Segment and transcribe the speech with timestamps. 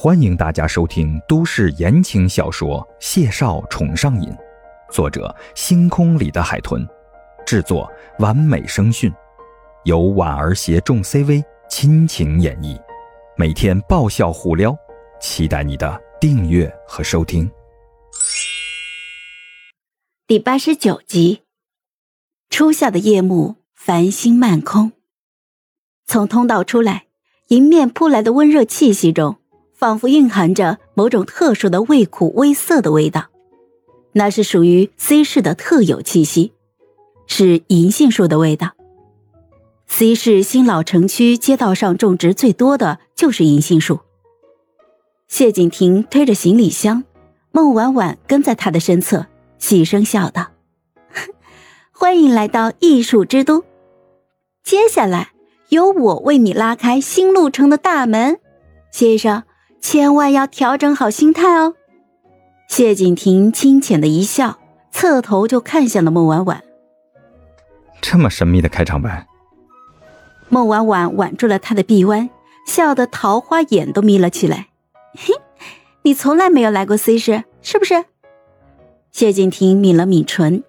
[0.00, 4.30] 欢迎大家收听都市言情小说《谢少宠上瘾》，
[4.92, 6.86] 作者：星空里的海豚，
[7.44, 9.12] 制作：完美声讯，
[9.82, 12.80] 由婉儿携众 CV 亲情演绎，
[13.36, 14.72] 每天爆笑互撩，
[15.20, 17.50] 期待你的订阅和收听。
[20.28, 21.42] 第八十九集，
[22.50, 24.92] 初夏的夜幕，繁星漫空。
[26.06, 27.06] 从通道出来，
[27.48, 29.37] 迎面扑来的温热气息中。
[29.78, 33.26] 仿佛蕴含着某种特殊的味苦微涩的味道，
[34.10, 36.52] 那是属于 C 市的特有气息，
[37.28, 38.72] 是银杏树的味道。
[39.86, 44.00] C 市新老城区街道上种植最多的就是银杏树。
[45.28, 47.04] 谢景亭推着行李箱，
[47.52, 49.26] 孟婉婉跟在他的身侧，
[49.58, 50.48] 细声笑道
[51.94, 53.62] ：“欢迎来到艺术之都，
[54.64, 55.30] 接下来
[55.68, 58.40] 由我为你拉开新路程的大门，
[58.90, 59.44] 先生。”
[59.80, 61.74] 千万要调整好心态哦。
[62.68, 64.58] 谢景亭清浅的一笑，
[64.90, 66.62] 侧头就看向了孟婉婉。
[68.00, 69.26] 这么神秘的开场白。
[70.48, 72.28] 孟婉婉挽住了他的臂弯，
[72.66, 74.68] 笑得桃花眼都眯了起来。
[75.14, 75.34] 嘿，
[76.02, 78.04] 你从来没有来过 C 市，是不是？
[79.10, 80.62] 谢景亭抿了抿唇。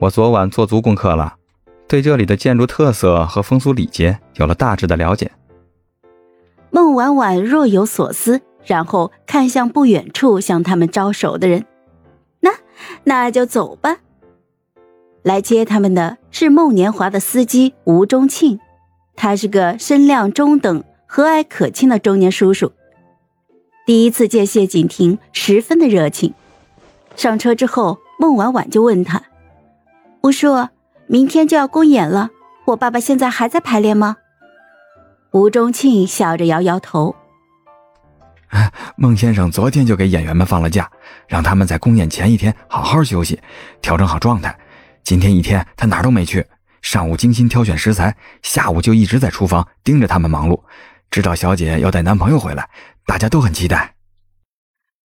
[0.00, 1.36] 我昨晚做足功课了，
[1.88, 5.30] 对这里的建筑特色和风俗礼节有了大致的了解。
[6.70, 11.64] 孟婉婉若有所思，然后看向不远处向他们招手的人
[12.40, 12.50] ：“那
[13.04, 13.98] 那就走吧。”
[15.22, 18.60] 来接他们的是孟年华的司机吴忠庆，
[19.16, 22.72] 他是个身量中等、和蔼可亲的中年叔叔。
[23.86, 26.34] 第一次见谢景亭，十分的热情。
[27.16, 29.22] 上车之后，孟婉婉就问他
[30.22, 30.68] ：“吴叔，
[31.06, 32.30] 明天就要公演了，
[32.66, 34.16] 我爸爸现在还在排练吗？”
[35.36, 37.14] 吴忠庆笑着摇摇头
[38.96, 40.90] ：“孟先生昨天就给演员们放了假，
[41.28, 43.38] 让他们在公演前一天好好休息，
[43.82, 44.58] 调整好状态。
[45.04, 46.46] 今天一天他哪儿都没去，
[46.80, 50.58] 上午精心挑选食材，下午就一直在厨房盯着他们忙碌。
[51.10, 52.70] 知道小姐要带男朋友回来，
[53.04, 53.96] 大家都很期待。”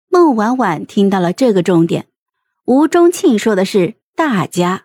[0.08, 2.06] 孟婉婉听到了这个重点，
[2.66, 4.84] 吴忠庆说的是“大家”，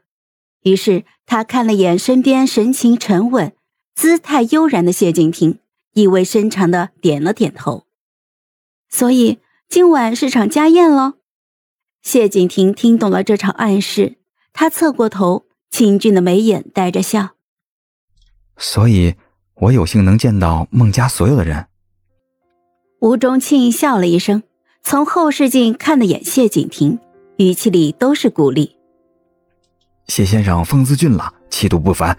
[0.66, 3.54] 于是他看了眼身边神情沉稳。
[3.97, 5.58] 姿态悠然的谢景亭
[5.94, 7.88] 意味深长的点了点头，
[8.88, 11.13] 所以今晚是场家宴喽。
[12.03, 14.18] 谢景亭听懂了这场暗示，
[14.53, 17.30] 他侧过头，清俊的眉眼带着笑。
[18.57, 19.16] 所以，
[19.56, 21.66] 我有幸能见到孟家所有的人。
[23.00, 24.44] 吴忠庆笑了一声，
[24.84, 27.00] 从后视镜看了眼谢景亭，
[27.38, 28.75] 语气里都是鼓励。
[30.07, 32.16] 谢先生风姿俊朗，气度不凡，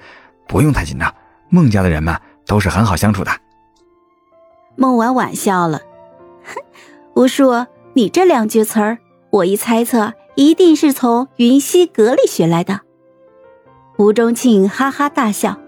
[0.49, 1.15] 不用太紧张。
[1.49, 2.15] 孟家的人们
[2.47, 3.31] 都是很好相处的。
[4.77, 5.81] 孟婉婉笑了，
[6.45, 6.63] 哼，
[7.15, 8.99] 吴叔，你这两句词儿，
[9.31, 12.81] 我一猜测，一定是从云溪阁里学来的。
[13.99, 15.59] 吴忠庆哈哈大笑，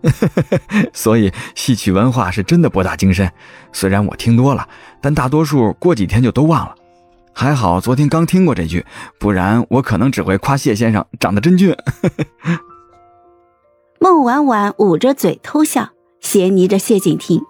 [0.94, 3.30] 所以戏曲文化是真的博大精深。
[3.72, 4.66] 虽然我听多了，
[5.02, 6.74] 但大多数过几天就都忘了。
[7.34, 8.86] 还好昨天刚听过这句，
[9.18, 11.76] 不然我可能只会夸谢先生长得真俊。
[14.04, 15.88] 孟婉婉捂着嘴偷笑，
[16.20, 17.42] 斜睨着谢景亭。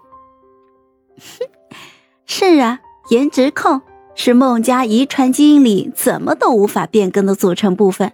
[2.25, 2.79] 是啊，
[3.09, 3.81] 颜值控
[4.15, 8.13] 是孟家遗传基因里怎么都无法变更的组成部分。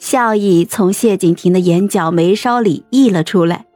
[0.00, 3.66] 笑意从谢景亭的眼角眉梢里溢了出来，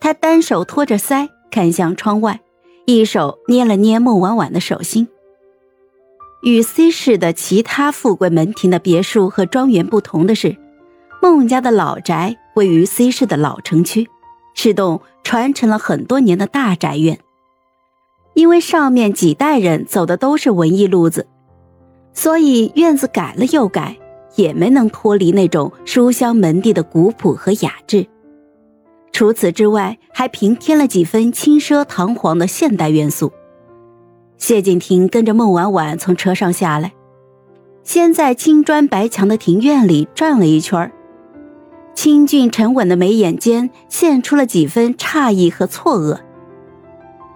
[0.00, 2.40] 他单手托着腮看向窗外，
[2.86, 5.06] 一手捏了捏孟婉婉的手心。
[6.42, 10.56] 与 C 市的其他富贵门庭的别墅和庄园不同的是。
[11.28, 14.08] 孟家的老宅位于 C 市的老城区，
[14.54, 17.18] 是栋传承了很多年的大宅院。
[18.34, 21.26] 因为上面几代人走的都是文艺路子，
[22.12, 23.96] 所以院子改了又改，
[24.36, 28.06] 也没能脱离那种书香门第的古朴和雅致。
[29.10, 33.32] 除此之外，还平添了几分轻奢堂皇的现代元素。
[34.38, 36.92] 谢景亭跟着孟婉婉从车上下来，
[37.82, 40.92] 先在青砖白墙的庭院里转了一圈
[41.96, 46.20] 清俊沉稳的眉眼间现出了几分诧异和错愕。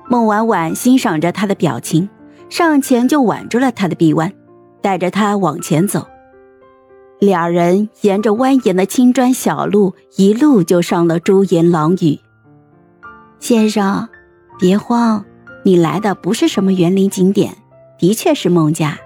[0.06, 2.08] 孟婉婉欣赏着他的表情，
[2.50, 4.30] 上前就挽住了他的臂弯，
[4.82, 6.06] 带着他往前走。
[7.18, 12.20] 两人沿着蜿蜒的青砖小路，一路就上了朱颜廊宇。
[13.38, 14.08] 先生，
[14.58, 15.24] 别慌，
[15.64, 17.56] 你来的不是什么园林景点，
[17.98, 18.98] 的确是孟家。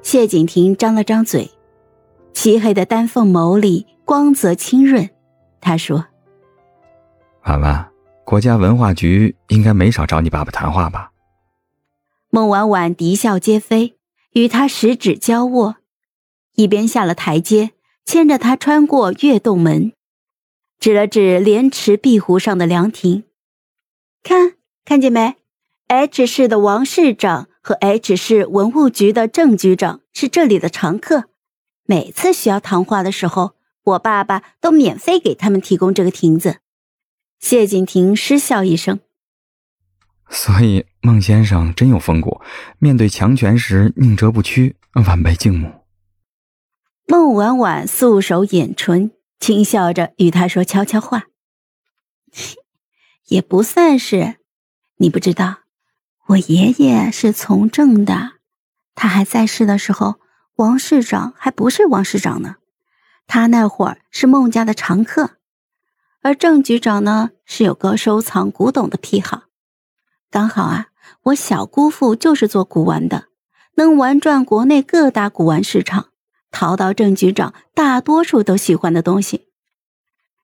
[0.00, 1.50] 谢景亭张了张嘴，
[2.32, 3.86] 漆黑的丹凤眸里。
[4.04, 5.08] 光泽清润，
[5.60, 6.06] 他说
[7.46, 7.88] ：““婉婉，
[8.24, 11.12] 国家文化局应该没少找你爸爸谈话吧？
[12.28, 13.96] 孟婉婉啼笑皆非，
[14.32, 15.76] 与他十指交握，
[16.56, 17.70] 一边下了台阶，
[18.04, 19.92] 牵着他穿过月洞门，
[20.80, 23.24] 指了指莲池碧湖上的凉亭，
[24.24, 24.54] 看，
[24.84, 25.36] 看见没
[25.86, 31.26] ？H 市的王市长和 H 市文物局的郑局长是这里的常客，
[31.84, 36.58] 每次需要谈话的时候，我爸爸都免费给他们提供这个亭子。
[37.38, 39.00] 谢景亭失笑一声。
[40.30, 42.40] 所以孟先生真有风骨，
[42.78, 44.76] 面对强权时宁折不屈，
[45.06, 45.82] 晚辈敬慕。
[47.06, 51.24] 孟婉婉素手掩唇，轻笑着与他说悄悄话
[53.28, 54.36] ：“也不算是，
[54.96, 55.58] 你不知道，
[56.28, 58.34] 我爷爷是从政的，
[58.94, 60.20] 他还在世的时候，
[60.56, 62.56] 王市长还不是王市长呢，
[63.26, 65.30] 他那会儿是孟家的常客，
[66.20, 69.44] 而郑局长呢是有个收藏古董的癖好。”
[70.30, 70.88] 刚好啊，
[71.24, 73.26] 我小姑父就是做古玩的，
[73.74, 76.08] 能玩转国内各大古玩市场，
[76.50, 79.48] 淘到郑局长大多数都喜欢的东西。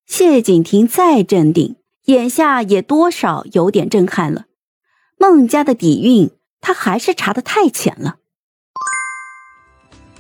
[0.07, 4.47] 谢景亭再镇定，眼下也多少有点震撼了。
[5.19, 8.17] 孟家的底蕴，他还是查的太浅了。